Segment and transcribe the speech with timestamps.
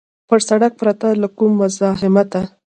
[0.27, 2.41] پر سړک پرته له کوم مزاحمته.